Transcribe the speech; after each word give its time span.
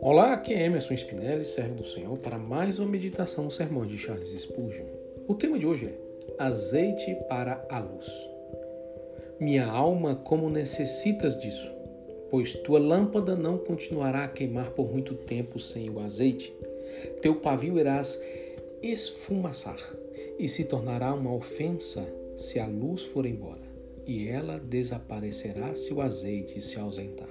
Olá, 0.00 0.32
aqui 0.32 0.54
é 0.54 0.64
Emerson 0.64 0.94
Spinelli, 0.94 1.44
servo 1.44 1.74
do 1.74 1.84
Senhor, 1.84 2.18
para 2.18 2.38
mais 2.38 2.78
uma 2.78 2.88
meditação 2.88 3.44
no 3.44 3.50
sermão 3.50 3.86
de 3.86 3.96
Charles 3.96 4.30
Spurgeon. 4.30 4.86
O 5.28 5.34
tema 5.34 5.58
de 5.58 5.66
hoje 5.66 5.86
é 5.86 6.42
Azeite 6.42 7.16
para 7.28 7.64
a 7.68 7.78
luz. 7.78 8.06
Minha 9.38 9.66
alma, 9.66 10.16
como 10.16 10.50
necessitas 10.50 11.38
disso? 11.40 11.70
Pois 12.30 12.54
tua 12.54 12.78
lâmpada 12.78 13.36
não 13.36 13.58
continuará 13.58 14.24
a 14.24 14.28
queimar 14.28 14.70
por 14.70 14.90
muito 14.90 15.14
tempo 15.14 15.58
sem 15.58 15.88
o 15.90 16.00
azeite. 16.00 16.52
Teu 17.22 17.36
pavio 17.36 17.78
irás 17.78 18.20
esfumaçar 18.82 19.78
e 20.38 20.48
se 20.48 20.64
tornará 20.64 21.14
uma 21.14 21.34
ofensa 21.34 22.02
se 22.34 22.58
a 22.58 22.66
luz 22.66 23.04
for 23.04 23.26
embora, 23.26 23.69
e 24.10 24.26
ela 24.26 24.58
desaparecerá 24.58 25.76
se 25.76 25.94
o 25.94 26.00
azeite 26.00 26.60
se 26.60 26.80
ausentar. 26.80 27.28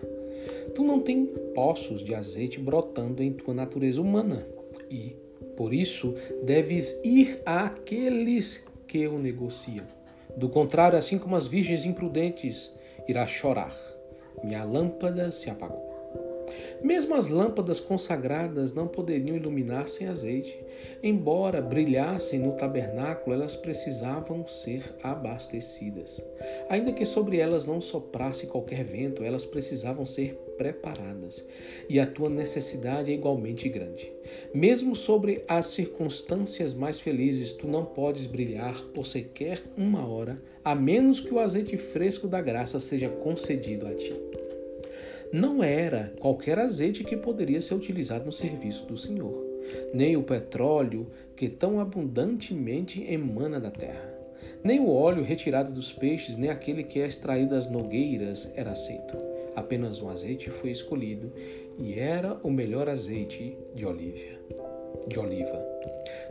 Tu 0.73 0.81
não 0.81 1.01
tem 1.01 1.25
poços 1.53 2.01
de 2.01 2.15
azeite 2.15 2.57
brotando 2.57 3.21
em 3.21 3.33
tua 3.33 3.53
natureza 3.53 4.01
humana 4.01 4.47
e, 4.89 5.13
por 5.57 5.73
isso, 5.73 6.15
deves 6.41 6.97
ir 7.03 7.41
àqueles 7.45 8.63
que 8.87 9.05
o 9.07 9.19
negociam. 9.19 9.85
Do 10.37 10.47
contrário, 10.47 10.97
assim 10.97 11.17
como 11.17 11.35
as 11.35 11.47
virgens 11.47 11.83
imprudentes, 11.83 12.73
irá 13.09 13.27
chorar. 13.27 13.75
Minha 14.41 14.63
lâmpada 14.63 15.33
se 15.33 15.49
apagou. 15.49 15.88
Mesmo 16.81 17.13
as 17.15 17.27
lâmpadas 17.27 17.79
consagradas 17.79 18.73
não 18.73 18.87
poderiam 18.87 19.35
iluminar 19.35 19.89
sem 19.89 20.07
azeite. 20.07 20.63
Embora 21.03 21.61
brilhassem 21.61 22.39
no 22.39 22.53
tabernáculo, 22.53 23.35
elas 23.35 23.55
precisavam 23.55 24.47
ser 24.47 24.83
abastecidas. 25.03 26.23
Ainda 26.69 26.93
que 26.93 27.05
sobre 27.05 27.37
elas 27.37 27.65
não 27.65 27.81
soprasse 27.81 28.47
qualquer 28.47 28.83
vento, 28.83 29.23
elas 29.23 29.45
precisavam 29.45 30.05
ser 30.05 30.35
preparadas. 30.57 31.45
E 31.89 31.99
a 31.99 32.07
tua 32.07 32.29
necessidade 32.29 33.11
é 33.11 33.13
igualmente 33.13 33.67
grande. 33.67 34.11
Mesmo 34.53 34.95
sobre 34.95 35.43
as 35.47 35.67
circunstâncias 35.67 36.73
mais 36.73 36.99
felizes, 36.99 37.51
tu 37.51 37.67
não 37.67 37.85
podes 37.85 38.25
brilhar 38.25 38.81
por 38.93 39.05
sequer 39.05 39.61
uma 39.77 40.07
hora, 40.07 40.41
a 40.63 40.75
menos 40.75 41.19
que 41.19 41.33
o 41.33 41.39
azeite 41.39 41.77
fresco 41.77 42.27
da 42.27 42.41
graça 42.41 42.79
seja 42.79 43.09
concedido 43.09 43.87
a 43.87 43.93
ti 43.93 44.13
não 45.31 45.63
era 45.63 46.13
qualquer 46.19 46.57
azeite 46.57 47.03
que 47.03 47.15
poderia 47.15 47.61
ser 47.61 47.75
utilizado 47.75 48.25
no 48.25 48.31
serviço 48.31 48.85
do 48.85 48.97
Senhor, 48.97 49.45
nem 49.93 50.17
o 50.17 50.23
petróleo 50.23 51.07
que 51.35 51.47
tão 51.47 51.79
abundantemente 51.79 53.03
emana 53.03 53.59
da 53.59 53.69
terra. 53.69 54.17
Nem 54.63 54.79
o 54.79 54.89
óleo 54.89 55.23
retirado 55.23 55.71
dos 55.71 55.93
peixes, 55.93 56.35
nem 56.35 56.49
aquele 56.49 56.83
que 56.83 56.99
é 56.99 57.07
extraído 57.07 57.51
das 57.51 57.69
nogueiras 57.69 58.51
era 58.55 58.71
aceito. 58.71 59.17
Apenas 59.55 60.01
um 60.01 60.09
azeite 60.09 60.49
foi 60.49 60.71
escolhido 60.71 61.31
e 61.77 61.93
era 61.99 62.39
o 62.43 62.49
melhor 62.49 62.89
azeite 62.89 63.57
de 63.75 63.85
oliva. 63.85 64.39
De 65.07 65.19
oliva. 65.19 65.65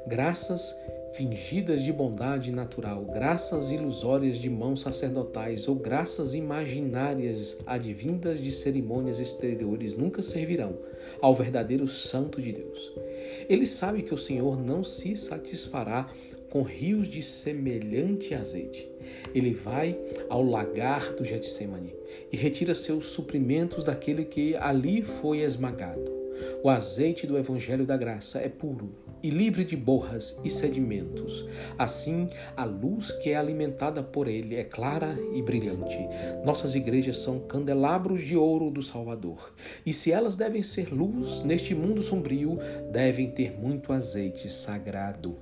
Graças 0.07 0.75
fingidas 1.19 1.83
de 1.83 1.93
bondade 1.93 2.53
natural, 2.53 3.05
graças 3.05 3.71
ilusórias 3.71 4.39
de 4.39 4.49
mãos 4.49 4.83
sacerdotais 4.83 5.67
ou 5.67 5.75
graças 5.75 6.33
imaginárias 6.33 7.59
advindas 7.67 8.41
de 8.41 8.53
cerimônias 8.53 9.19
exteriores 9.19 9.97
nunca 9.97 10.23
servirão 10.23 10.79
ao 11.21 11.35
verdadeiro 11.35 11.89
Santo 11.89 12.41
de 12.41 12.53
Deus. 12.53 12.93
Ele 13.49 13.67
sabe 13.67 14.05
que 14.05 14.15
o 14.15 14.19
Senhor 14.19 14.57
não 14.57 14.85
se 14.85 15.17
satisfará 15.17 16.09
com 16.51 16.63
rios 16.63 17.09
de 17.09 17.21
semelhante 17.21 18.33
azeite. 18.33 18.89
Ele 19.35 19.53
vai 19.53 19.99
ao 20.31 20.45
lagar 20.45 21.15
do 21.15 21.25
Getsemane 21.25 21.97
e 22.31 22.37
retira 22.37 22.75
seus 22.75 23.07
suprimentos 23.09 23.83
daquele 23.83 24.25
que 24.25 24.55
ali 24.55 25.03
foi 25.03 25.41
esmagado. 25.41 26.17
O 26.63 26.71
azeite 26.71 27.27
do 27.27 27.37
Evangelho 27.37 27.85
da 27.85 27.97
Graça 27.97 28.39
é 28.39 28.49
puro 28.49 29.08
e 29.23 29.31
livre 29.31 29.65
de 29.65 29.77
borras 29.77 30.39
e 30.45 30.51
sedimentos. 30.51 31.45
Assim, 31.79 32.29
a 32.57 32.65
luz 32.65 33.11
que 33.11 33.31
é 33.31 33.37
alimentada 33.37 34.03
por 34.03 34.29
ele 34.29 34.57
é 34.57 34.65
clara 34.65 35.19
e 35.33 35.43
brilhante. 35.43 35.99
Nossas 36.45 36.75
igrejas 36.75 37.19
são 37.19 37.41
candelabros 37.41 38.23
de 38.23 38.37
ouro 38.37 38.71
do 38.71 38.83
Salvador. 38.83 39.55
E 39.85 39.93
se 39.93 40.13
elas 40.13 40.37
devem 40.37 40.63
ser 40.63 40.93
luz 40.93 41.43
neste 41.43 41.75
mundo 41.75 42.03
sombrio, 42.03 42.59
devem 42.91 43.31
ter 43.31 43.59
muito 43.59 43.93
azeite 43.93 44.51
sagrado. 44.51 45.37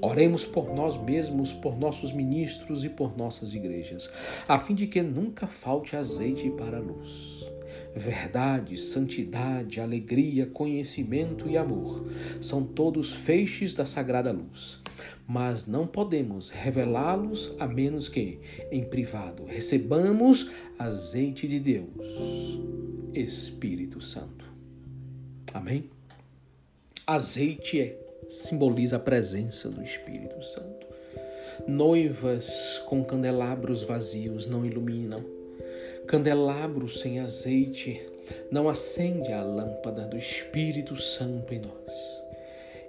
Oremos 0.00 0.44
por 0.44 0.74
nós 0.74 1.00
mesmos, 1.00 1.52
por 1.52 1.78
nossos 1.78 2.12
ministros 2.12 2.84
e 2.84 2.88
por 2.88 3.16
nossas 3.16 3.54
igrejas, 3.54 4.12
a 4.48 4.58
fim 4.58 4.74
de 4.74 4.86
que 4.86 5.02
nunca 5.02 5.46
falte 5.46 5.96
azeite 5.96 6.50
para 6.50 6.78
a 6.78 6.80
luz 6.80 7.51
verdade, 7.94 8.76
santidade, 8.76 9.80
alegria, 9.80 10.46
conhecimento 10.46 11.48
e 11.48 11.56
amor. 11.56 12.06
São 12.40 12.64
todos 12.64 13.12
feixes 13.12 13.74
da 13.74 13.84
sagrada 13.84 14.32
luz. 14.32 14.80
Mas 15.26 15.66
não 15.66 15.86
podemos 15.86 16.50
revelá-los 16.50 17.54
a 17.58 17.66
menos 17.66 18.08
que, 18.08 18.40
em 18.70 18.84
privado, 18.84 19.44
recebamos 19.44 20.50
azeite 20.78 21.46
de 21.46 21.58
Deus, 21.60 22.58
Espírito 23.14 24.00
Santo. 24.00 24.44
Amém? 25.54 25.90
Azeite 27.06 27.80
é, 27.80 27.98
simboliza 28.28 28.96
a 28.96 29.00
presença 29.00 29.68
do 29.68 29.82
Espírito 29.82 30.42
Santo. 30.42 30.86
Noivas 31.68 32.82
com 32.86 33.04
candelabros 33.04 33.84
vazios 33.84 34.46
não 34.46 34.66
iluminam 34.66 35.41
Candelabro 36.06 36.88
sem 36.88 37.20
azeite 37.20 38.02
não 38.50 38.68
acende 38.68 39.32
a 39.32 39.42
lâmpada 39.42 40.02
do 40.02 40.16
Espírito 40.16 40.96
Santo 40.96 41.54
em 41.54 41.60
nós. 41.60 42.22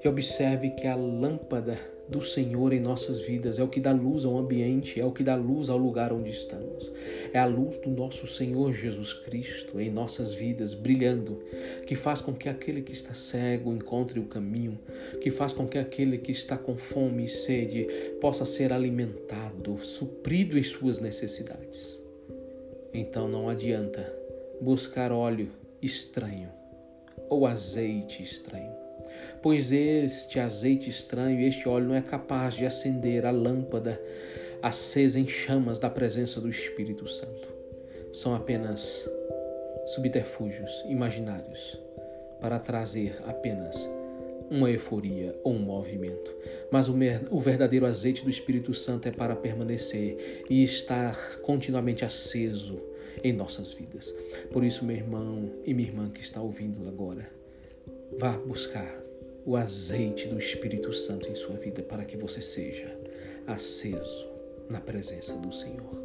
E 0.04 0.08
observe 0.08 0.72
que 0.72 0.88
a 0.88 0.96
lâmpada 0.96 1.78
do 2.10 2.22
Senhor 2.22 2.74
em 2.74 2.82
nossas 2.82 3.22
vidas 3.22 3.58
é 3.60 3.64
o 3.64 3.70
que 3.70 3.80
dá 3.80 3.94
luz 3.94 4.26
ao 4.26 4.38
ambiente, 4.38 5.00
é 5.00 5.06
o 5.06 5.12
que 5.12 5.24
dá 5.24 5.36
luz 5.36 5.70
ao 5.70 5.78
lugar 5.78 6.12
onde 6.12 6.32
estamos. 6.32 6.92
É 7.32 7.40
a 7.40 7.46
luz 7.46 7.78
do 7.78 7.90
nosso 7.90 8.28
Senhor 8.28 8.74
Jesus 8.74 9.14
Cristo 9.14 9.80
em 9.80 9.90
nossas 9.90 10.34
vidas, 10.34 10.74
brilhando, 10.74 11.42
que 11.88 11.96
faz 11.96 12.20
com 12.20 12.34
que 12.34 12.50
aquele 12.50 12.82
que 12.82 12.92
está 12.92 13.14
cego 13.14 13.74
encontre 13.74 14.20
o 14.20 14.26
caminho, 14.26 14.78
que 15.22 15.32
faz 15.32 15.54
com 15.54 15.66
que 15.66 15.78
aquele 15.78 16.18
que 16.18 16.32
está 16.32 16.58
com 16.58 16.76
fome 16.76 17.26
e 17.26 17.30
sede 17.30 17.88
possa 18.20 18.46
ser 18.46 18.74
alimentado, 18.74 19.80
suprido 19.80 20.58
em 20.58 20.64
suas 20.64 21.00
necessidades. 21.00 22.03
Então 22.94 23.28
não 23.28 23.50
adianta 23.50 24.14
buscar 24.62 25.12
óleo 25.12 25.52
estranho 25.82 26.50
ou 27.30 27.48
azeite 27.48 28.22
estranho, 28.22 28.72
pois 29.42 29.72
este 29.72 30.40
azeite 30.40 30.90
estranho 30.90 31.40
este 31.40 31.68
óleo 31.68 31.88
não 31.88 31.96
é 31.96 32.02
capaz 32.02 32.54
de 32.54 32.66
acender 32.66 33.26
a 33.26 33.32
lâmpada 33.32 34.00
acesa 34.62 35.20
em 35.20 35.28
chamas 35.28 35.80
da 35.80 35.90
presença 35.90 36.40
do 36.40 36.50
Espírito 36.50 37.08
Santo. 37.08 37.50
São 38.14 38.36
apenas 38.36 39.10
subterfúgios 39.88 40.84
imaginários 40.88 41.78
para 42.40 42.60
trazer 42.60 43.18
apenas 43.26 43.90
uma 44.50 44.70
euforia 44.70 45.40
ou 45.44 45.54
um 45.54 45.60
movimento. 45.60 46.34
Mas 46.72 46.88
o, 46.90 47.40
verdadeiro 47.40 47.86
azeite 47.86 48.24
do 48.24 48.30
Espírito 48.30 48.74
Santo 48.74 49.08
é 49.08 49.12
para 49.12 49.36
permanecer 49.36 50.44
e 50.50 50.64
estar 50.64 51.38
continuamente 51.42 52.06
aceso 52.06 52.80
em 53.24 53.34
nossas 53.34 53.74
vidas. 53.74 54.14
Por 54.52 54.64
isso, 54.64 54.86
meu 54.86 54.96
irmão 54.96 55.52
e 55.66 55.74
minha 55.74 55.88
irmã 55.88 56.10
que 56.10 56.22
está 56.22 56.42
ouvindo 56.42 56.88
agora, 56.88 57.30
vá 58.18 58.38
buscar 58.38 59.02
o 59.46 59.56
azeite 59.56 60.28
do 60.28 60.38
Espírito 60.38 60.94
Santo 60.94 61.30
em 61.30 61.36
sua 61.36 61.56
vida 61.56 61.82
para 61.82 62.06
que 62.06 62.18
você 62.18 62.42
seja 62.42 62.98
aceso 63.46 64.28
na 64.70 64.80
presença 64.80 65.38
do 65.38 65.52
Senhor. 65.52 66.02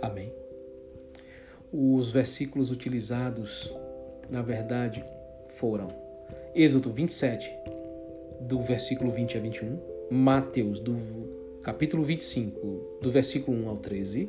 Amém. 0.00 0.32
Os 1.72 2.10
versículos 2.10 2.70
utilizados, 2.70 3.72
na 4.28 4.42
verdade, 4.42 5.02
foram 5.48 5.88
Êxodo 6.54 6.92
27, 6.92 7.50
do 8.42 8.60
versículo 8.60 9.10
20 9.10 9.38
a 9.38 9.40
21, 9.40 9.78
Mateus, 10.10 10.80
do 10.80 10.94
capítulo 11.62 12.04
25, 12.04 12.98
do 13.00 13.10
versículo 13.10 13.56
1 13.64 13.68
ao 13.70 13.76
13, 13.78 14.28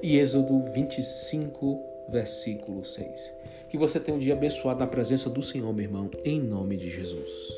e 0.00 0.18
Êxodo 0.18 0.62
25, 0.72 1.82
versículo 2.10 2.84
6. 2.84 3.34
Que 3.68 3.76
você 3.76 3.98
tenha 3.98 4.16
um 4.16 4.20
dia 4.20 4.34
abençoado 4.34 4.78
na 4.78 4.86
presença 4.86 5.28
do 5.28 5.42
Senhor, 5.42 5.72
meu 5.74 5.84
irmão, 5.84 6.08
em 6.24 6.40
nome 6.40 6.76
de 6.76 6.88
Jesus. 6.88 7.57